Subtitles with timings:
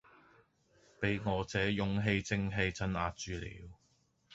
[0.99, 3.69] 被我這勇氣正氣鎭壓住了。